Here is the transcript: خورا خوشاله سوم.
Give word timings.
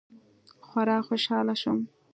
خورا 0.67 0.97
خوشاله 1.07 1.53
سوم. 1.61 1.79